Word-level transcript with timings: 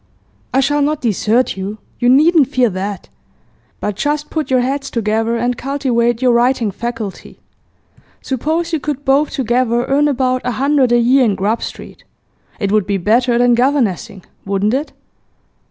I 0.51 0.61
shall 0.61 0.81
not 0.81 1.01
desert 1.01 1.55
you; 1.55 1.77
you 1.99 2.09
needn't 2.09 2.47
fear 2.47 2.71
that. 2.71 3.07
But 3.79 3.95
just 3.95 4.31
put 4.31 4.49
your 4.49 4.61
heads 4.61 4.89
together, 4.89 5.35
and 5.37 5.55
cultivate 5.55 6.23
your 6.23 6.31
writing 6.31 6.71
faculty. 6.71 7.39
Suppose 8.19 8.73
you 8.73 8.79
could 8.79 9.05
both 9.05 9.29
together 9.29 9.85
earn 9.85 10.07
about 10.07 10.41
a 10.43 10.53
hundred 10.53 10.91
a 10.91 10.97
year 10.97 11.23
in 11.23 11.35
Grub 11.35 11.61
Street, 11.61 12.03
it 12.59 12.71
would 12.71 12.87
be 12.87 12.97
better 12.97 13.37
than 13.37 13.53
governessing; 13.53 14.23
wouldn't 14.43 14.73
it? 14.73 14.91